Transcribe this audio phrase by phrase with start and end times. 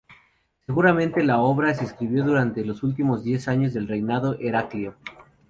[0.65, 4.95] Seguramente la obra se escribió durante los últimos diez años del reinado de Heraclio.